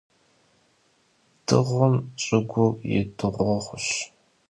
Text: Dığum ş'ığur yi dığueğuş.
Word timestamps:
Dığum 1.45 1.95
ş'ığur 2.23 2.73
yi 2.89 2.99
dığueğuş. 3.17 3.87